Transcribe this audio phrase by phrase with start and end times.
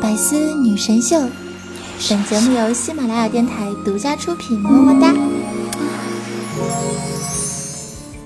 [0.00, 1.18] 百思女神秀，
[2.08, 5.14] 本节目由喜马拉雅电台独家出品，么么哒。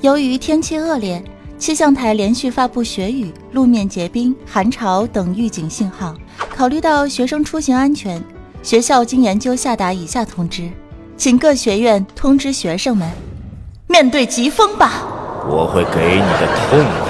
[0.00, 1.22] 由于天气恶劣，
[1.58, 6.14] 气象台连续发布雪雨、路面结冰、寒潮等预警信号。
[6.54, 8.22] 考虑到学生出行安全，
[8.62, 10.68] 学校经研究下达以下通知，
[11.16, 13.08] 请各学院通知学生们：
[13.86, 15.04] 面对疾风吧！
[15.48, 17.07] 我会给你的痛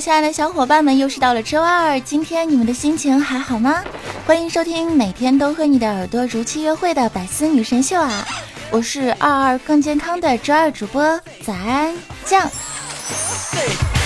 [0.00, 3.84] 亲爱的小伙伴们，又是到了周二，今天你们的心情还好吗？
[4.26, 8.26] 欢迎收听每天都和你的耳朵如期约会的百思女神秀啊！
[8.70, 11.94] 我是二二更健康的周二主播早安
[12.24, 12.50] 酱，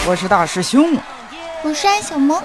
[0.09, 0.99] 我是大师兄，
[1.62, 2.43] 我是安小萌。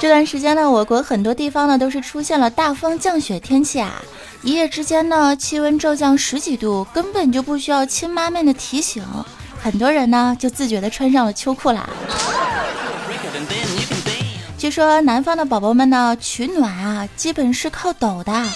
[0.00, 4.02] 这段时间呢，我国很多地方呢都是出现了大风降雪天气啊，
[4.40, 9.04] 一夜之间呢气温骤降十几度，根本就不需要亲妈们的提醒，
[9.62, 11.88] 很多人呢就自觉的穿上了秋裤啦。
[14.56, 18.46] 据说南方的宝宝们呢取暖啊，基本是靠抖的。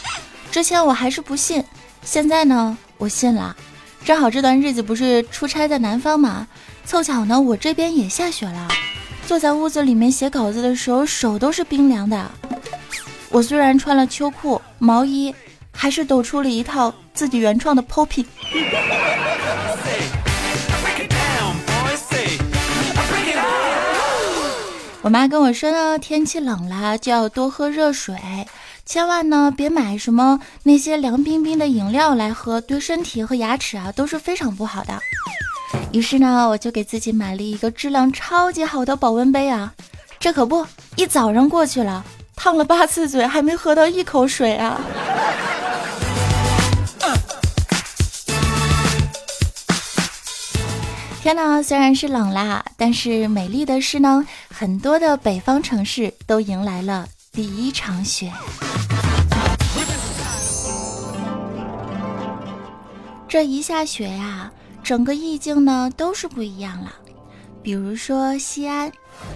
[0.50, 1.64] 之前我还是不信，
[2.02, 3.55] 现在呢我信了。
[4.05, 6.47] 正好这段日子不是出差在南方嘛，
[6.84, 8.69] 凑巧呢我这边也下雪了。
[9.27, 12.30] 坐在屋子里面写稿子的时候，手都是冰凉的。
[13.30, 15.34] 我虽然穿了秋裤、毛衣，
[15.72, 18.27] 还是抖出了一套自己原创的 poppy。
[25.05, 28.16] 我妈跟我说呢，天气冷了就要多喝热水，
[28.86, 34.98] 千万呢别买什么那些凉冰冰的饮料来喝，对身体和牙齿啊都是非常不好的。
[35.92, 39.75] 于是呢，我就给自己买了一个质量超级好的保温杯啊，
[40.19, 40.66] 这可不，
[40.97, 42.02] 一早上过去了，
[42.34, 44.80] 烫了八次嘴，还没喝到一口水啊。
[51.22, 54.26] 天呐，虽然是冷啦，但是美丽的是呢，
[54.56, 58.32] 很多的北方城市都迎来了第一场雪。
[63.26, 66.93] 这一下雪呀，整个意境呢都是不一样了。
[67.64, 68.93] 比如说西安，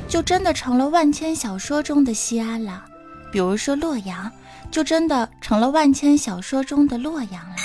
[0.08, 2.84] 就真的成了万千小说中的西安了；
[3.32, 4.30] 比如说洛阳，
[4.70, 7.56] 就真的成了万千小说中的洛阳了。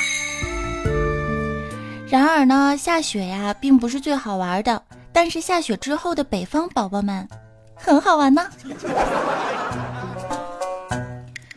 [2.09, 4.81] 然而呢，下雪呀，并不是最好玩的。
[5.15, 7.29] 但是下雪之后的北方宝宝们，
[7.83, 8.41] 很好玩呢。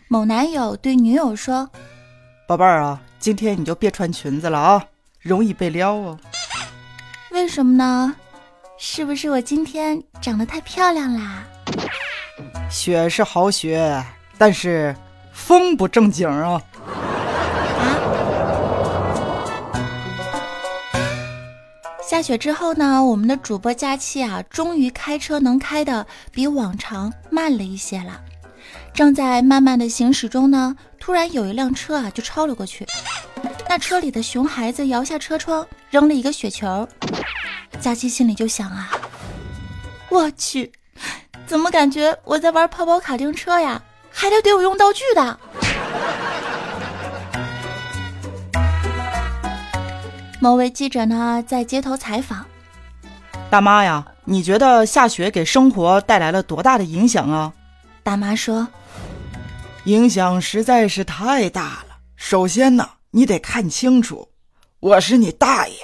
[0.08, 1.70] 某男友对女友说
[2.48, 4.84] ：“宝贝儿啊，今天你就别穿裙子了啊，
[5.20, 6.18] 容易被撩哦。”
[7.30, 8.14] 为什么呢？
[8.76, 11.44] 是不是我今天长得太漂亮啦？
[12.68, 14.04] 雪是好雪，
[14.36, 14.94] 但是
[15.32, 16.60] 风不正经啊。
[22.16, 28.18] 下雪之后呢，我们的主播佳期啊，终于开车能开的比往常慢了一些了。
[28.94, 32.86] 正在慢慢的行驶中呢，突然有一辆车啊就超了过去。
[33.68, 36.88] 那车里的熊孩子摇下车窗，扔了一个雪球。
[37.82, 38.90] 佳期心里就想啊，
[40.08, 40.72] 我去，
[41.46, 43.82] 怎么感觉我在玩跑跑卡丁车呀？
[44.10, 45.38] 还得对我用道具的。
[50.38, 52.44] 某位记者呢在街头采访，
[53.48, 57.52] 大妈呀，你觉得下雪给生活带来了多大的影响啊？
[58.02, 58.68] 大妈说，
[59.84, 61.96] 影响实在是太大了。
[62.16, 64.28] 首先呢，你得看清楚，
[64.80, 65.74] 我是你大爷。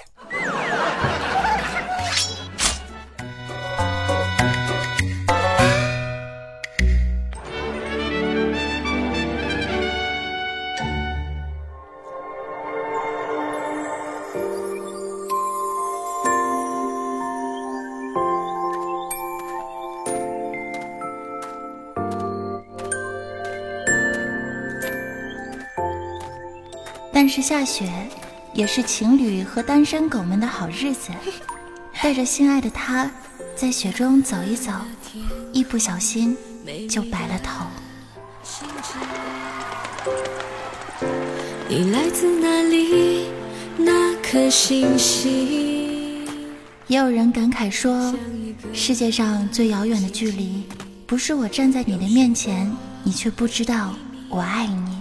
[27.22, 27.88] 但是下雪，
[28.52, 31.12] 也是情侣和单身狗们的好日子。
[32.02, 33.08] 带着心爱的他，
[33.54, 34.72] 在雪中走一走，
[35.52, 36.36] 一不小心
[36.90, 37.64] 就白了头。
[41.68, 43.28] 你来自哪里？
[43.76, 46.26] 那颗星星。
[46.88, 48.12] 也有人感慨说，
[48.72, 50.64] 世界上最遥远的距离，
[51.06, 52.68] 不是我站在你的面前，
[53.04, 53.94] 你却不知道
[54.28, 55.00] 我爱你。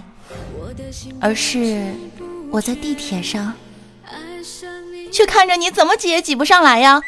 [1.20, 1.92] 而是
[2.52, 3.54] 我在地铁上，
[5.10, 7.00] 却看着你怎么挤也挤不上来呀。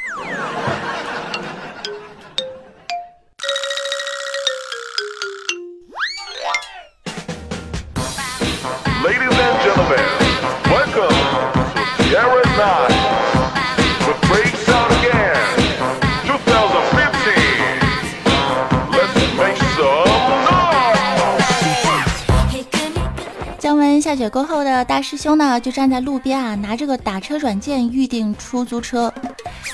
[24.15, 29.13] 下雪过后的大师兄呢，就站在路边啊，拿着个打车软件预订出租车。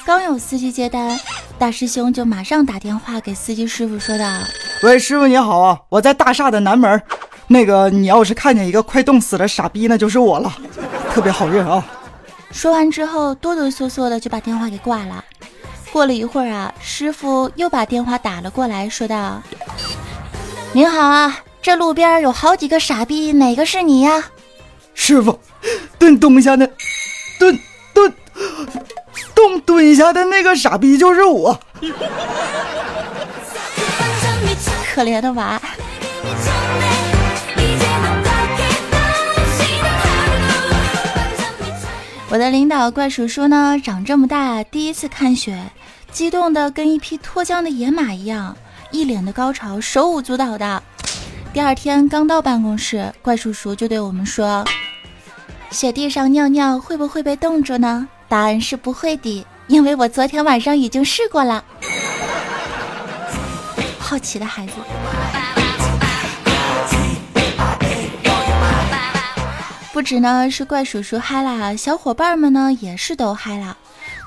[0.06, 1.20] 刚有司机接单，
[1.58, 4.24] 大师兄就马上打电话给司机师傅说道
[4.82, 7.02] ：“喂，师傅你好啊，我在大厦的南门。
[7.48, 10.50] 那个你要是看见一个快冻死的傻逼，那就是我了，
[11.12, 11.84] 特别好认啊。”
[12.50, 15.22] 说完之后，哆哆嗦嗦的就把电话给挂了。
[15.92, 19.42] 过了一会儿啊，师傅又把电话打了过来，说道
[20.72, 24.24] ：“您好啊。”这路边有好几个傻逼，哪个是你呀？
[24.94, 25.38] 师傅，
[25.98, 26.68] 蹲蹲下的，
[27.38, 27.58] 蹲
[27.92, 28.12] 蹲
[29.34, 31.58] 蹲蹲下的那个傻逼就是我。
[34.94, 35.60] 可怜的娃。
[42.30, 45.58] 我的领导怪叔叔呢，长这么大第一次看雪，
[46.12, 48.56] 激动的跟一匹脱缰的野马一样，
[48.90, 50.82] 一脸的高潮，手舞足蹈的。
[51.52, 54.64] 第二天刚到办公室，怪叔叔就对我们说
[55.72, 61.64] ：“雪地上尿尿会不会被冻住呢？”答案是不会的，因为我昨天晚上已经试过了。
[63.98, 64.74] 好奇的孩子。
[69.92, 73.76] 不止呢是怪叔叔嗨啦，小伙伴们呢也是都嗨啦，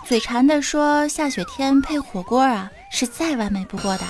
[0.06, 4.04] 嘴馋的说下雪天配火锅啊是再完美不过的。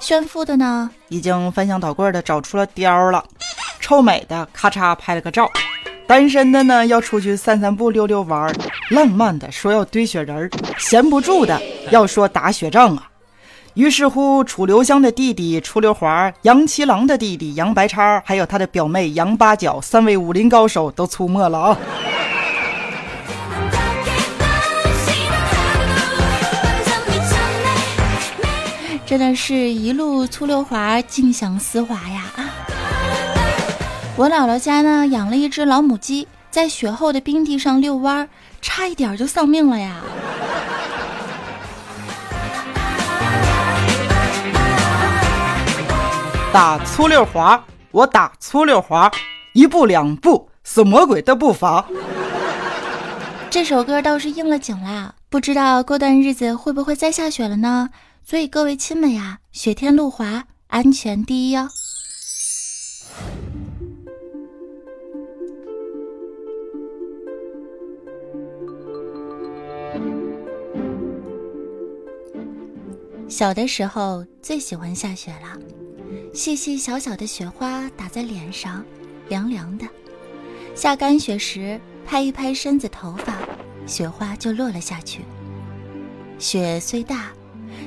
[0.00, 3.22] 炫富的呢，已经翻箱倒柜的找出了貂了；
[3.80, 5.44] 臭美的咔嚓拍了个照；
[6.06, 8.52] 单身的呢，要出去散散步、溜溜弯儿；
[8.90, 10.48] 浪漫的说要堆雪人儿；
[10.78, 11.60] 闲不住的
[11.90, 13.06] 要说打雪仗啊。
[13.74, 21.78] 于是乎，楚留香的弟弟楚留华、杨七郎的弟弟杨白叉，还有他的表妹杨八角，三位武林高手都出没了啊。
[29.10, 32.30] 真的是一路粗溜滑，尽享丝滑呀！
[34.14, 38.28] 我姥姥家呢养了一只老母鸡，在雪后的冰地上遛弯，
[38.62, 39.96] 差一点就丧命了呀！
[46.54, 49.10] 打粗溜滑，我打粗溜滑，
[49.54, 51.84] 一步两步是魔鬼的步伐。
[53.50, 57.90] 这首歌倒是应了景啦，不知道过段日子会不会再下雪了呢？
[58.30, 61.68] 所以各位亲们呀，雪天路滑，安全第一哦。
[73.28, 75.58] 小的时候最喜欢下雪了，
[76.32, 78.84] 细细小小的雪花打在脸上，
[79.28, 79.84] 凉凉的。
[80.76, 83.36] 下干雪时，拍一拍身子头发，
[83.88, 85.22] 雪花就落了下去。
[86.38, 87.32] 雪虽大。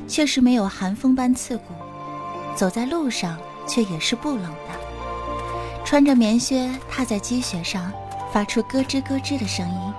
[0.07, 1.73] 确实没有寒风般刺骨，
[2.55, 5.83] 走在路上却也是不冷的。
[5.85, 7.91] 穿着棉靴踏在积雪上，
[8.31, 9.93] 发出咯吱咯吱的声音，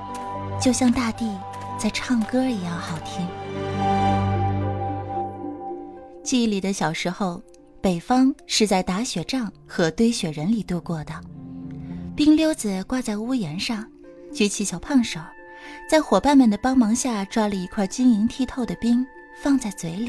[0.60, 1.38] 就像大地
[1.78, 3.26] 在唱歌一样好听。
[6.22, 7.42] 记忆里的小时候，
[7.80, 11.12] 北方是在打雪仗和堆雪人里度过的。
[12.16, 13.84] 冰溜子挂在屋檐上，
[14.32, 15.20] 举起小胖手，
[15.90, 19.06] 在伙伴们的帮忙下抓了一块晶莹剔透的冰。
[19.42, 20.08] 放在嘴里，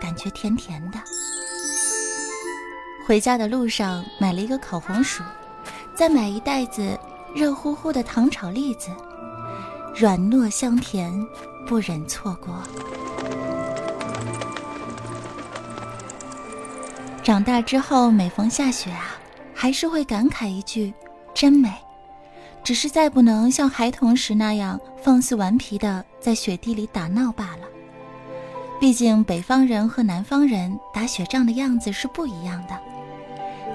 [0.00, 0.98] 感觉甜甜的。
[3.06, 5.22] 回家的路上买了一个烤红薯，
[5.94, 6.98] 再买一袋子
[7.34, 8.90] 热乎乎的糖炒栗子，
[9.96, 11.12] 软糯香甜，
[11.66, 12.54] 不忍错过。
[17.22, 19.16] 长大之后，每逢下雪啊，
[19.54, 20.92] 还是会感慨一句
[21.34, 21.72] ：“真美。”
[22.62, 27.66] 只是再不能像孩童时那样放肆顽皮的在雪地里打闹罢了。
[28.80, 32.74] 毕竟北方人和南方人打雪仗的样子是不一样的。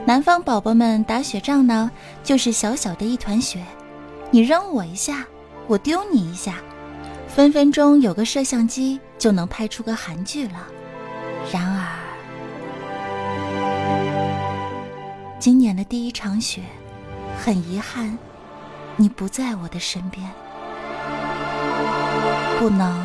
[0.03, 1.91] 南方宝宝们打雪仗呢，
[2.23, 3.63] 就是小小的一团雪，
[4.31, 5.23] 你扔我一下，
[5.67, 6.55] 我丢你一下，
[7.27, 10.67] 分分钟有个摄像机就能拍出个韩剧了。
[11.53, 11.85] 然而，
[15.39, 16.61] 今年的第一场雪，
[17.37, 18.17] 很遗憾，
[18.95, 20.27] 你不在我的身边，
[22.57, 23.04] 不能。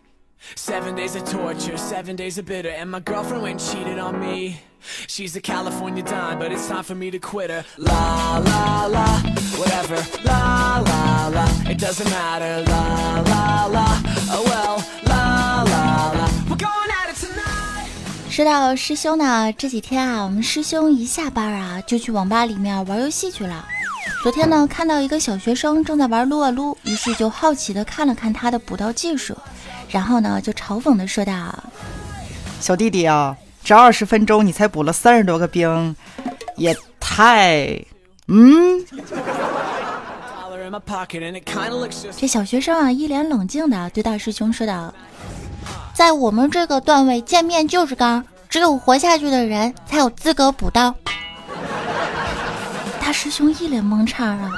[0.55, 4.19] Seven days of torture, seven days of bitter, and my girlfriend went and cheated on
[4.19, 4.61] me.
[5.07, 7.63] She's a California dime, but it's time for me to quit her.
[7.77, 9.19] La la la,
[9.57, 9.95] whatever.
[10.23, 12.63] La la la, it doesn't matter.
[12.69, 14.83] La la la, oh well.
[15.05, 17.87] La la la, we're going at it tonight.
[18.29, 23.65] 说到师兄呢，这几天啊，我们师兄一下班啊，就去网吧里面玩游戏去了。
[24.23, 29.35] 昨天呢，看到一个小学生正在玩撸啊撸，于是就好奇的看了看他的补刀技术，
[29.91, 31.33] 然后呢，就嘲讽的说道
[32.61, 35.95] ：“小弟弟啊，这二十分钟你才补了三十多个兵，
[36.55, 37.79] 也太……
[38.27, 38.83] 嗯。”
[42.17, 44.93] 这小学生啊，一脸冷静的对大师兄说道。
[45.93, 50.95] 在我们这个段位，见面就是刚，只有活下去的人才有资格补刀。
[53.01, 54.49] 大师兄一脸懵叉啊！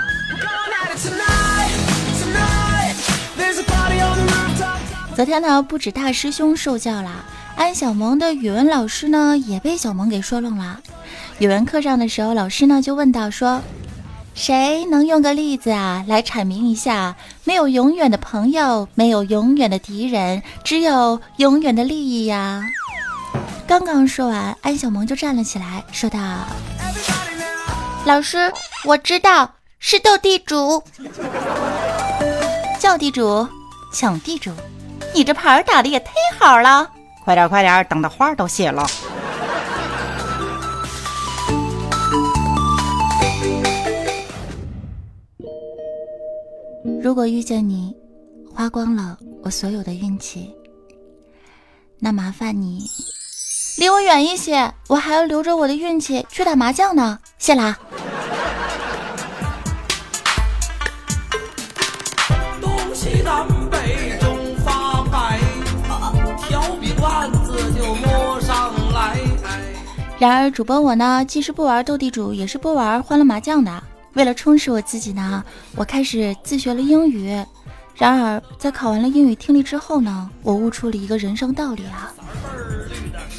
[5.16, 7.24] 昨天呢，不止大师兄受教了，
[7.56, 10.80] 安小萌的语文老师呢也被小萌给说愣了。
[11.38, 13.62] 语文课上的时候，老师呢就问到说。
[14.36, 17.16] 谁能用个例子啊来阐明一下？
[17.44, 22.64] 没有永远的朋友，没有永远的敌人，只有永远的利益呀！
[23.68, 26.20] 刚刚说完，安小萌就站了起来，说道
[28.06, 28.52] ：“老师，
[28.86, 30.84] 我知道是斗地主，
[32.80, 33.48] 叫地主，
[33.94, 34.52] 抢地主，
[35.14, 36.08] 你这牌打的也忒
[36.40, 36.90] 好了！
[37.24, 38.86] 快点快点，等的花都谢了。”
[47.02, 47.96] 如果遇见你，
[48.54, 50.54] 花光了我所有的运气，
[52.00, 52.90] 那麻烦你
[53.78, 57.20] 离我远一些，我还要留着我的运气去打麻将呢。
[57.38, 57.78] 谢啦。
[62.62, 64.18] 东西南北
[70.24, 73.84] 然而主播我呢，既是不玩斗地主，也是不玩欢乐麻将的。
[74.14, 75.44] 为了充实我自己呢，
[75.76, 77.46] 我开始自学了英语。
[77.94, 82.14] 然而，在考完了英语听力之后呢，我悟出了一个人生道理啊：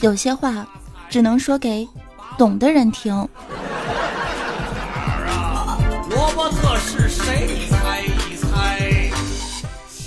[0.03, 0.69] 有些话
[1.09, 1.89] 只能说给
[2.37, 3.15] 懂的人听。
[6.11, 7.67] 罗伯特是谁？
[7.71, 9.11] 猜一猜。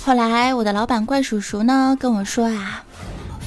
[0.04, 2.84] 后来，我的老板怪叔叔呢跟我说啊，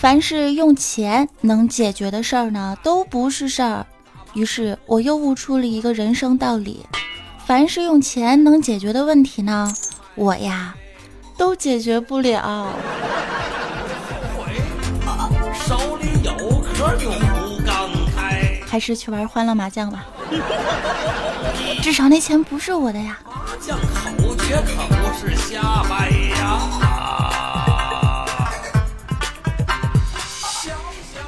[0.02, 3.86] 凡是用钱能解决的事儿呢，都不是事儿。
[4.34, 6.84] 于是，我又悟出了一个人生道理。
[7.46, 9.72] 凡是用钱能解决的问题呢，
[10.16, 10.74] 我呀
[11.38, 12.74] 都解决不了。
[15.54, 20.04] 手里有壳就不敢开，还是去玩欢乐麻将吧。
[21.84, 23.20] 至少那钱不是我的呀。
[23.24, 26.11] 麻将口诀可不是瞎掰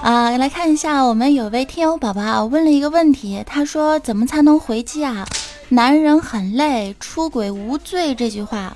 [0.04, 5.26] 啊，来看一下，我们有位听友宝宝问了一个问题，他说怎么才能回击啊？
[5.70, 8.76] 男人很累，出轨无罪这句话，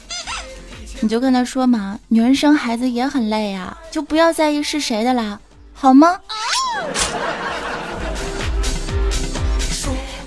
[1.01, 1.99] 你就跟他说嘛。
[2.07, 5.37] 女人生孩子也很累呀，就不要在意是谁的啦，
[5.73, 6.17] 好吗？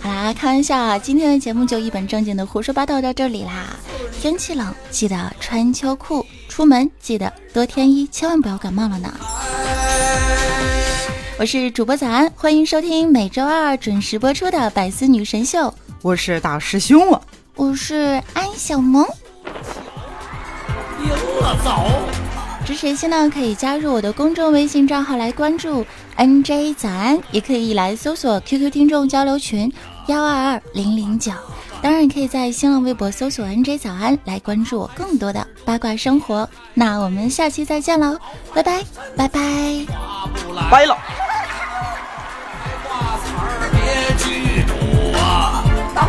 [0.03, 3.75] 好啦，开玩笑啊，今天的节目就一本正经的胡说八道到这里啦。
[4.21, 9.11] 天气冷，记得穿秋裤，出门记得多添衣，千万不要感冒了呢。
[11.41, 15.69] 我是主播早安，欢迎收听每周二准时播出的《百思女神秀》。
[16.03, 17.19] 我是大师兄啊，
[17.57, 19.07] 我是安小萌。
[21.03, 21.09] 赢
[21.41, 21.87] 了走！
[22.67, 25.83] 支持新呢可以加入我的公众微信账号来关注
[26.19, 29.73] NJ 早安，也可以来搜索 QQ 听众交流群
[30.09, 31.33] 幺二二零零九。
[31.81, 36.47] 当然，也可以在新浪微博搜索 NJ 早安来关注我更多的八卦生活。
[36.75, 38.19] 那我们下期再见喽，
[38.53, 38.85] 拜拜
[39.17, 39.87] 拜拜，
[40.71, 40.95] 拜了。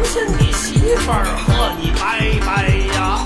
[0.02, 2.02] 当心你媳妇儿和你拜
[2.44, 3.22] 拜呀！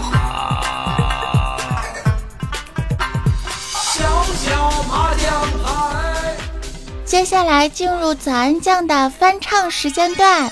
[3.72, 4.04] 小
[4.34, 5.24] 小麻将
[5.64, 6.36] 牌。
[7.06, 10.52] 接下来进入早安酱的翻唱时间段。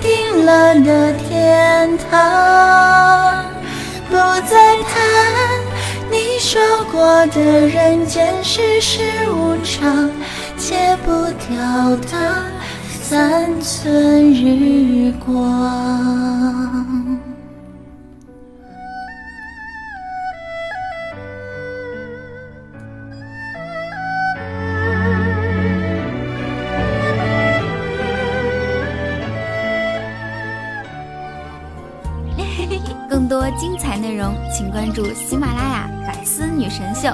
[0.00, 3.44] 定了的天堂，
[4.08, 4.16] 不
[4.48, 4.92] 再谈
[6.10, 10.10] 你说过的人间世事无常，
[10.56, 11.10] 戒不
[11.48, 12.50] 掉的。
[13.02, 16.99] 三寸日光。
[34.52, 37.08] 请关注喜马拉雅《百思女神秀》。